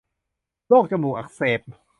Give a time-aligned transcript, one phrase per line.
[0.67, 1.61] โรคจมูกอักเสบ